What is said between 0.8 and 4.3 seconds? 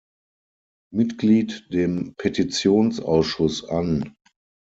Mitglied dem Petitionsausschuss an.